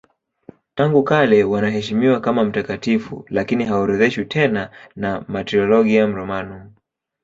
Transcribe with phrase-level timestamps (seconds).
[0.75, 6.71] Tangu kale wanaheshimiwa kama mtakatifu lakini haorodheshwi tena na Martyrologium Romanum.